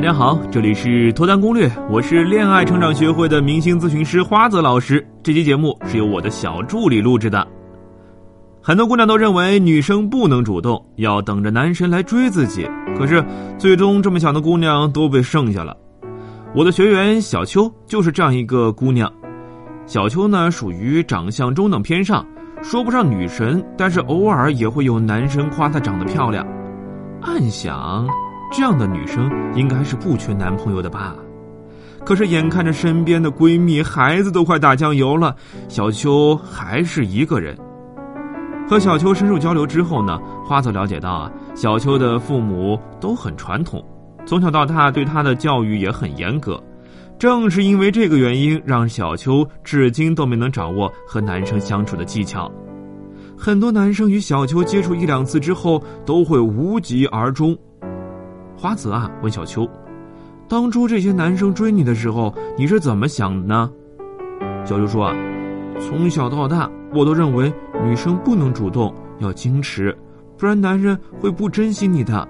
[0.00, 5.06] 大家好，这里是脱单攻略，我是恋爱成长学会的明星咨询师花泽老师。
[5.22, 7.46] 这期节目是由我的小助理录制的。
[8.62, 12.66] 很多姑娘都认为女生不能主动，要等着男神来追自己。
[12.96, 13.22] 可是
[13.58, 15.76] 最终这么想的姑娘都被剩下了。
[16.54, 19.12] 我的学员小秋就是这样一个姑娘。
[19.84, 22.26] 小秋呢，属于长相中等偏上，
[22.62, 26.42] 说不上女神，但是偶尔也会有男生夸她长得漂亮。
[27.20, 28.08] 暗想，
[28.50, 31.14] 这样的女生应该是不缺男朋友的吧？
[32.04, 35.36] 可是眼看着身边的闺蜜、孩子都快打酱油了，
[35.68, 37.56] 小秋还是一个人。
[38.68, 43.84] 和小秋深入交流之后呢，花泽了解到啊，小秋的父母都很传统，
[44.26, 46.60] 从小到大对她的教育也很严格。
[47.18, 52.50] 正是因为这个原因，让小秋至今都没能掌握和男生相处的技巧。
[53.36, 57.56] 很多男生与小秋接触一两次之后，都会无疾而终。
[58.60, 59.66] 花泽啊，问小秋
[60.46, 63.70] ：“当初这些男生追你的时候，你是怎么想的呢？”
[64.66, 65.16] 小秋说：“啊，
[65.80, 67.52] 从小到大。”我都认为
[67.84, 69.96] 女生不能主动，要矜持，
[70.36, 72.26] 不然男人会不珍惜你的。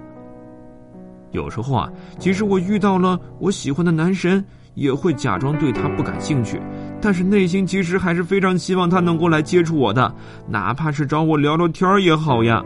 [1.31, 6.61] 有时候啊，即使我遇到了我喜欢的男神，也会假装对他不感兴趣，
[7.01, 10.13] 但是内心其实还是非常希望他能够来接触我的，
[10.47, 12.63] 哪怕是找我聊聊天也好呀。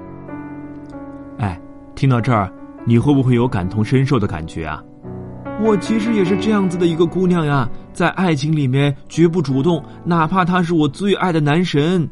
[1.38, 1.58] 哎，
[1.96, 2.52] 听到这儿，
[2.86, 4.82] 你会不会有感同身受的感觉啊？
[5.62, 12.08] 我其实也是这样子的一个姑娘呀，在爱情里面绝不主动，哪怕他是我最爱的男神。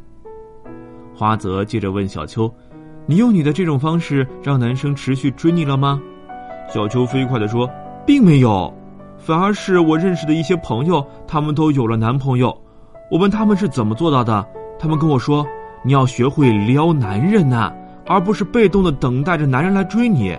[1.13, 2.51] 花泽接着问小秋
[3.05, 6.01] ：“你用你的这种方式让男生持续追你了吗？”
[6.73, 7.69] 小秋飞快的说
[8.07, 8.73] ：“并没有，
[9.17, 12.57] 反而是我认识的一些朋友，他们都有了男朋友。
[13.11, 14.43] 我问他们是怎么做到的，
[14.79, 15.45] 他们跟我说：
[15.83, 17.71] 你要学会撩男人呐，
[18.05, 20.35] 而不是被动的等待着男人来追你。”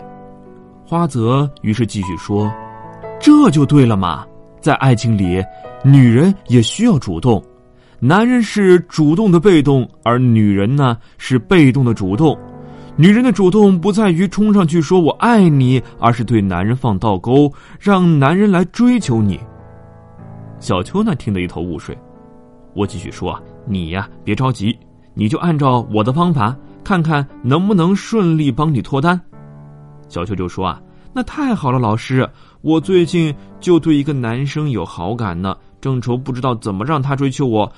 [0.86, 2.52] 花泽于是继续说。
[3.20, 4.26] 这就对了嘛，
[4.60, 5.42] 在爱情里，
[5.82, 7.42] 女人也需要主动，
[7.98, 12.38] 男人是主动的被动，而女人呢是被动的主动。
[12.96, 17.50] 女人的主动不在于冲上去说我爱你，而是对男人放倒钩，
[17.80, 19.40] 让男人来追求你。
[20.60, 21.96] 小秋呢听得一头雾水，
[22.74, 23.36] 我继续说：
[23.66, 24.78] 你呀别着急，
[25.14, 29.20] 你就按照我的方法，看看能不能顺利帮你脱单。
[30.14, 30.80] 小秋就说啊。
[31.12, 32.28] 那太好了，老师，
[32.60, 37.70] 我最近就对一个男生有好感呢，正愁不知道怎么让他追求我，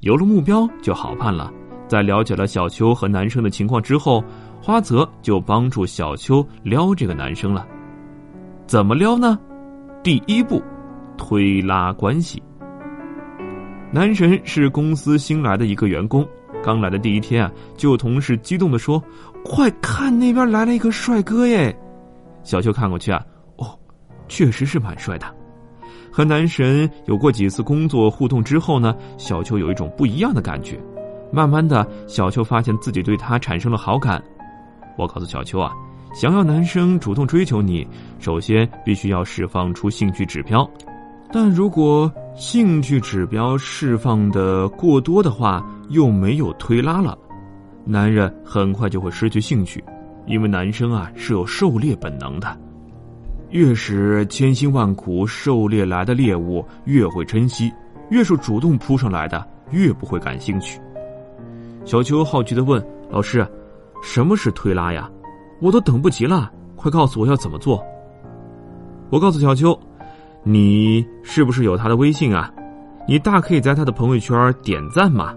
[0.00, 1.52] 有了目标就好办了。
[1.86, 4.22] 在了解了小秋和男生的情况之后，
[4.60, 7.66] 花泽就帮助小秋撩这个男生了。
[8.66, 9.38] 怎么撩呢？
[10.02, 10.62] 第一步，
[11.16, 12.42] 推拉关系。
[13.90, 16.24] 男神是公司新来的一个员工，
[16.62, 19.02] 刚来的第一天啊，就有同事激动的说
[19.44, 21.76] ：“快看，那边来了一个帅哥耶！”
[22.42, 23.24] 小秋看过去啊，
[23.56, 23.78] 哦，
[24.28, 25.26] 确实是蛮帅的。
[26.10, 30.78] 和男神有过几次工作互动之后呢，小秋有一种不一样的感觉。
[31.30, 34.22] 慢慢的，小秋发现自己对他产生了好感。
[34.96, 35.70] 我告诉小秋啊，
[36.14, 37.86] 想要男生主动追求你，
[38.18, 40.68] 首先必须要释放出兴趣指标。
[41.30, 47.16] 但如果兴趣指标释放的过多的话，又没有推拉了，
[47.84, 49.82] 男人很快就会失去兴趣。
[50.26, 52.54] 因为男生啊是有狩猎本能的，
[53.48, 57.72] 越是千辛万苦狩猎来的猎物越会珍惜，
[58.10, 60.78] 越是主动扑上来的越不会感兴趣。
[61.86, 63.46] 小秋好奇的问老师
[64.04, 65.10] ：“什么是推拉呀？
[65.62, 67.82] 我都等不及了，快告诉我要怎么做。”
[69.08, 69.78] 我告诉小秋
[70.44, 72.52] ：“你是不是有他的微信啊？
[73.08, 75.34] 你大可以在他的朋友圈点赞嘛，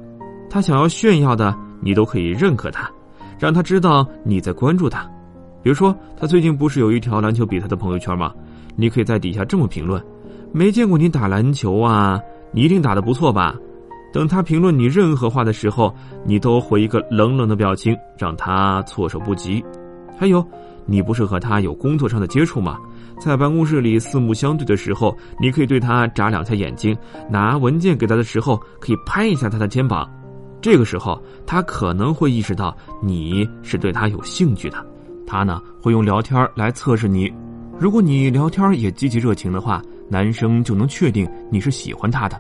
[0.52, 2.88] 他想要炫耀的你都可以认可他。”
[3.40, 5.02] 让他知道你在关注他，
[5.64, 8.32] 比如说他最近不是有一条篮球比赛的朋友圈吗？
[8.76, 10.00] 你可以在底下这么评论
[10.54, 12.20] ：“没见过你打篮球啊，
[12.52, 13.56] 你一定打的不错吧？”
[14.14, 15.92] 等他评论你任何话的时候，
[16.24, 19.64] 你都回一个冷冷的表情，让他措手不及。
[20.16, 20.46] 还有，
[20.86, 22.78] 你不是和他有工作上的接触吗？
[23.20, 26.94] 在办公室里四目相对的时候，你可以对他眨两下眼睛；
[27.28, 30.08] 拿文件给他的时候，可以拍一下他的肩膀。
[30.62, 34.86] 这个时候，他可能会意识到你是对他有兴趣的，
[35.26, 37.32] 他呢会用聊天来测试你。
[37.80, 42.40] 如果你聊天也积极热情的话，男生就能确定你是喜欢他的。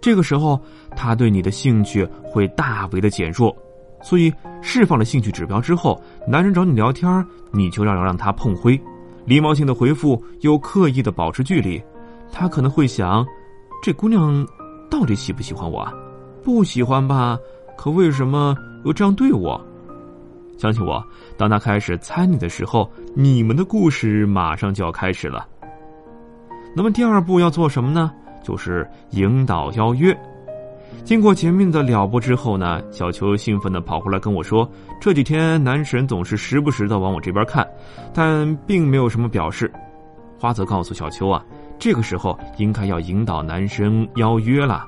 [0.00, 0.60] 这个时候，
[0.96, 3.56] 他对你的兴趣会大为的减弱。
[4.02, 8.80] 所以，释放了兴趣指标之后，男人找你聊天，你就要让他碰灰，
[9.24, 11.80] 礼貌性的回复又刻意的保持距离，
[12.32, 13.24] 他可能会想：
[13.80, 14.44] 这姑娘
[14.90, 15.94] 到底喜不喜欢我啊？
[16.42, 17.38] 不喜欢吧？
[17.76, 19.60] 可为什么又这样对我？
[20.58, 21.04] 相信我，
[21.36, 25.46] 当他开始猜你的时候，你们的故事马上就要开始了。
[26.76, 28.12] 那么第二步要做什么呢？
[28.44, 30.16] 就是引导邀约。
[31.04, 34.68] 经过前面的了不之后呢，小秋兴奋地跑回来跟我说
[35.00, 37.66] ：“这几天男神总是时不时的往我这边看，
[38.12, 39.72] 但并没有什么表示。”
[40.38, 41.44] 花泽告诉小秋啊，
[41.78, 44.84] 这个时候应该要引导男生邀约了。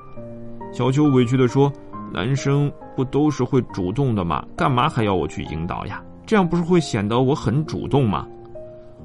[0.75, 1.71] 小秋委屈地说
[2.11, 4.45] ：“男生不都是会主动的吗？
[4.57, 6.03] 干嘛还要我去引导呀？
[6.25, 8.27] 这样不是会显得我很主动吗？”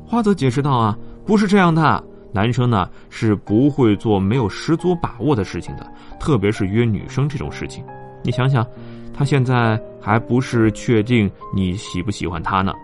[0.05, 2.03] 花泽解释道：“啊，不是这样的。”
[2.35, 5.89] 男生呢是不会做没有十足把握的事情的，
[6.19, 7.85] 特别是约女生这种事情。
[8.25, 8.67] 你想想，
[9.15, 12.75] 他现在还不是确定你喜不喜欢他呢。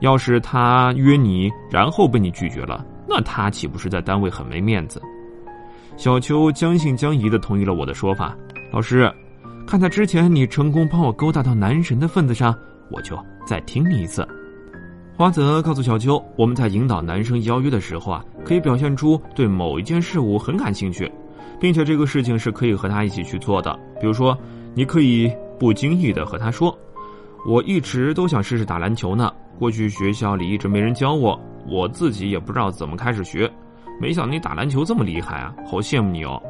[0.00, 5.00] 要是他约你，然后被你拒绝了，那他岂不是在单位很没面子？
[5.96, 8.36] 小秋将信将疑的同意了我的说法。
[8.70, 9.10] 老师，
[9.66, 12.54] 看在之前你成功帮我勾搭到男神的份子上，
[12.90, 14.26] 我就再听你一次。
[15.16, 21.10] 花泽告诉小秋，我们在引导男生邀约的时候啊，可以表现出对某一件事物很感兴趣，
[21.58, 23.74] 并且这个事情是可以和他一起去做的。
[23.98, 24.36] 比如说，
[24.74, 26.76] 你可以不经意的和他说
[27.48, 33.50] ：“我一直都想试试打篮球呢，过去学校里一直没人教我，我自己也不知道怎么开始学。
[34.00, 36.42] 没想到你打篮球这么厉害啊，好羡慕你哦！”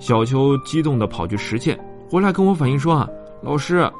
[0.00, 1.78] 小秋激动的跑去实践，
[2.10, 3.08] 回来跟我反映说：“啊，
[3.42, 3.90] 老师，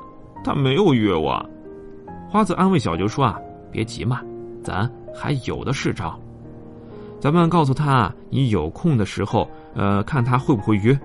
[0.42, 1.44] 他没有约我。”
[2.28, 3.38] 花子安慰小秋说：“啊。”
[3.70, 4.20] 别急嘛，
[4.62, 6.16] 咱还有的是招。
[7.18, 10.96] 咱们告诉他，你有空的时候，呃，看他会不会约。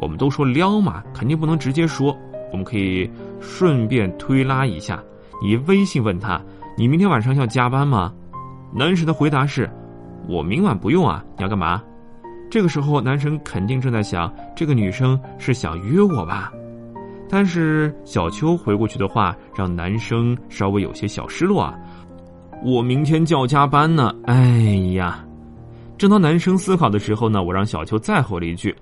[0.00, 2.16] 我们都说撩嘛，肯定不能直接说。
[2.52, 3.10] 我们可以
[3.40, 5.02] 顺便推拉一下，
[5.42, 6.40] 你微信问他，
[6.76, 8.12] 你明天晚上要加班吗？
[8.72, 9.68] 男神的回答是，
[10.28, 11.24] 我明晚不用啊。
[11.36, 11.82] 你要干嘛？
[12.50, 16.52] 这个时候，男生肯定正在想，这个女生是想约我吧？
[17.28, 21.74] 但是小秋回过去的话，让男生稍微有些小失落啊。
[22.64, 24.34] 我明天就要加班呢，哎
[24.94, 25.24] 呀！
[25.98, 28.74] 正当男生思考的时候呢，我让小秋再回了一句：“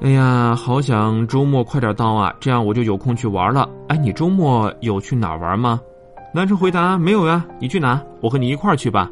[0.00, 5.78] 哎呀，好想周末快点到啊，这样我就有空去玩了。”哎，你周末有去哪玩吗？
[6.32, 8.00] 男生回答：“没有呀，你去哪？
[8.22, 9.10] 我和你一块儿去吧。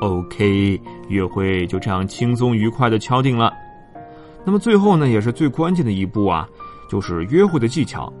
[0.00, 3.52] ”OK，约会就这样轻松愉快的敲定了。
[4.44, 6.48] 那么最后呢，也是最关键的一步啊，
[6.88, 8.12] 就是约会的技巧。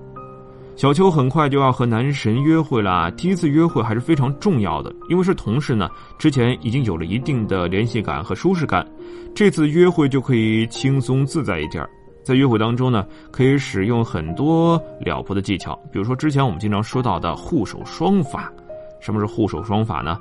[0.76, 8.86] 小秋很快就要和男神约会了，第一次约会还是非常重要的，因为是同事呢，之前已经有了一定的联系感和舒适感，
[9.34, 11.86] 这次约会就可以轻松自在一点。
[12.22, 18.52] 在约会当中呢，可以使用很多了不的技巧，比如说之前我们经常说到的护手霜法。
[19.00, 20.18] 什么是护手霜法呢？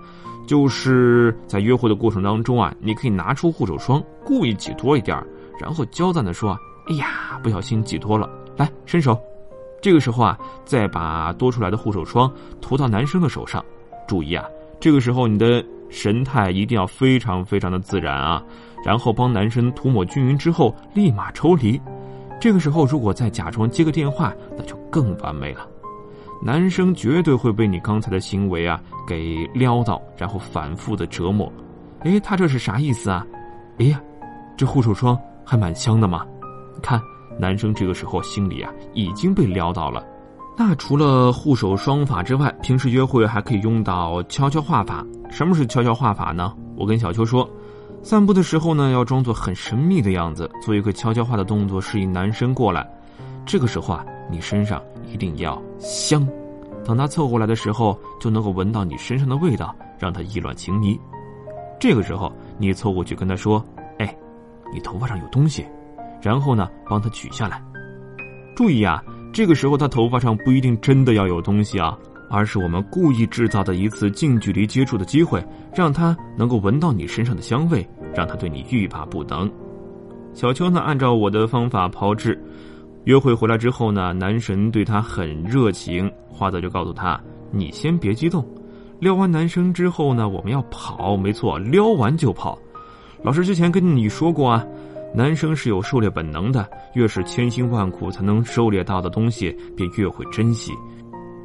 [0.49, 5.15] 就是在约会的过程当中啊，你可以拿出护手霜，故意挤多一点，
[5.61, 6.57] 然后娇赞的说
[6.89, 9.15] ：“哎呀，不小心挤多了，来伸手。”
[9.79, 10.35] 这个时候啊，
[10.65, 13.63] 再把多出来的护手霜涂到男生的手上。
[14.07, 14.43] 注意啊，
[14.79, 18.43] 这个时候你的神态一定要非常非常的自然啊。
[18.83, 21.79] 然后帮男生涂抹均匀之后，立马抽离。
[22.41, 25.68] 这个时候如果再假装接个电话，那就更完美了。
[26.41, 31.51] 男生绝对会被你刚才的行为啊给撩到，然后反复的折磨。
[32.01, 33.25] 哎，他这是啥意思啊？
[33.77, 34.01] 哎呀，
[34.55, 36.25] 这护手霜还蛮香的嘛，
[36.81, 37.01] 看。
[37.37, 40.05] 男生这个时候心里啊已经被撩到了。
[40.57, 45.05] 那除了护手霜法之外，平时约会还可以用到悄悄话法。
[45.29, 46.53] 什么是悄悄话法呢？
[46.75, 47.49] 我跟小秋说，
[48.03, 52.85] 散步的时候呢，要装作很神秘的样子，做一个悄悄话的动作，示意男生过来。
[53.49, 54.79] 这个时候啊，你身上
[55.11, 56.23] 一定要香，
[56.85, 60.95] 等他凑过来的时候，就能够闻到你身上的味道，让他意乱情迷。
[61.79, 63.65] 这个时候，你凑过去跟他说
[63.97, 64.15] ：“哎，
[64.71, 65.65] 你头发上有东西。”
[66.21, 67.59] 然后呢，帮他取下来。
[68.55, 69.03] 注意啊，
[69.33, 71.97] 这个时候他头发上不一定真的要有东西啊，
[72.29, 79.51] 而是我们故意制造的一次近距离接触的机会，让他能够闻到你身上的香味，让他对你欲罢不能。
[80.35, 82.39] 小秋呢，按照我的方法炮制，
[83.05, 87.19] 约会回来之后呢，男神对他很热情，花泽就告诉他
[87.51, 88.45] ：“你先别激动，
[88.99, 92.57] 撩完男生之后呢，我们要跑，没错，撩完就跑。
[93.23, 94.65] 老师之前跟你说过啊。”
[95.11, 100.71] 男生是有狩猎本能的，越是千辛万苦才能狩猎到的东西，便越会珍惜；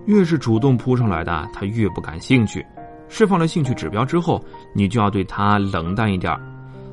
[0.04, 2.62] 越是主动扑上来的，他越不感兴趣。
[3.08, 4.44] 释放了兴趣指标之后，
[4.74, 6.38] 你就要对他冷淡一点。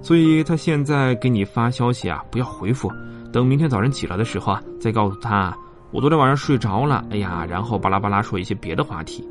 [0.02, 2.90] 所以他现在给你发消息啊，不要回复，
[3.32, 5.56] 等明天早晨起来的时候啊，再告诉他
[5.92, 7.06] 我昨天晚上睡着了。
[7.10, 9.28] 哎呀，然后巴拉巴拉说一些别的话题。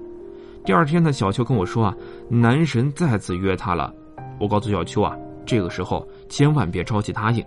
[0.64, 1.94] 第二天呢，小秋跟我说啊，
[2.28, 3.92] 男神再次约他了。
[4.38, 5.16] 我告诉小秋啊。
[5.46, 7.44] 这个时候千万别着急答应，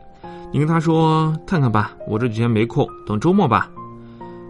[0.52, 3.72] 你跟他说看看吧，我这几天没空，等周末吧。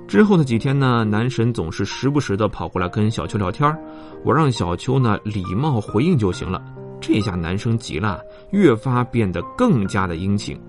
[0.07, 3.77] 之后的几天呢，男神总是时不时的跑过来跟小秋聊天，
[4.23, 6.63] 我让小秋呢礼貌回应就行了。
[6.99, 10.59] 这下男生急了，越发变得更加的殷勤。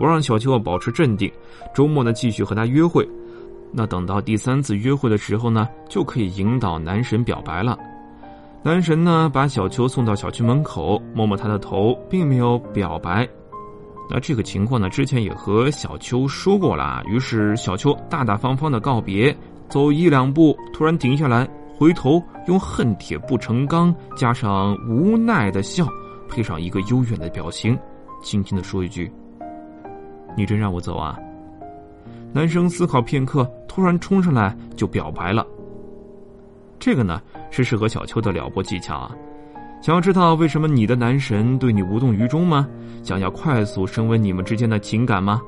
[0.00, 1.30] 我让小秋保持镇定，
[1.74, 3.06] 周末呢继续和他约会。
[3.70, 7.78] 那等到第三次约会的时候呢，就可以引导男神表白了。
[8.62, 13.28] 男神呢把小秋送到小区门口，摸摸她的头，并没有表白。
[14.08, 17.02] 那这个情况呢，之前也和小秋说过了。
[17.06, 19.36] 于是小秋大大方方的告别，
[19.68, 25.86] 走一两步，突然停下来，回头用恨铁不成钢加上无奈的笑，
[26.28, 27.78] 配上一个幽怨的表情，
[28.20, 29.08] 轻轻的说一句
[30.40, 31.18] ：“你真让我走啊？”
[32.32, 35.46] 男生思考片刻，突然冲上来就表白了。
[36.78, 37.20] 这个呢，
[37.50, 39.14] 是适合小秋的撩拨技巧啊。
[39.82, 42.66] 想要知道为什么你的男神对你无动于衷吗？
[43.02, 45.42] 想要快速升温你们之间的情感吗？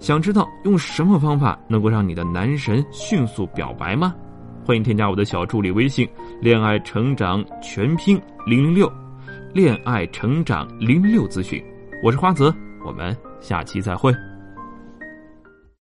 [0.00, 4.14] 想知道用什么方法能够让你的男神迅速表白吗？
[4.66, 6.08] 欢迎添加我的小助理微信
[6.40, 8.90] “恋爱成长全拼零零六”，
[9.52, 11.62] 恋爱成长零零六咨询。
[12.02, 12.54] 我是花泽，
[12.84, 14.33] 我们下期再会。